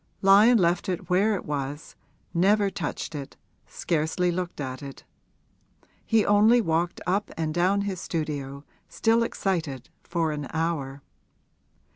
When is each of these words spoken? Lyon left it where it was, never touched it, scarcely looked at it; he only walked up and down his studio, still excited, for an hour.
Lyon 0.23 0.57
left 0.57 0.89
it 0.89 1.11
where 1.11 1.35
it 1.35 1.45
was, 1.45 1.95
never 2.33 2.71
touched 2.71 3.13
it, 3.13 3.37
scarcely 3.67 4.31
looked 4.31 4.59
at 4.59 4.81
it; 4.81 5.03
he 6.03 6.25
only 6.25 6.59
walked 6.59 6.99
up 7.05 7.29
and 7.37 7.53
down 7.53 7.81
his 7.81 8.01
studio, 8.01 8.63
still 8.89 9.21
excited, 9.21 9.91
for 10.03 10.31
an 10.31 10.47
hour. 10.53 11.03